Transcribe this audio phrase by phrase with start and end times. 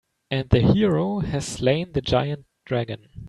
[0.31, 3.07] And the hero has slain the giant dragon.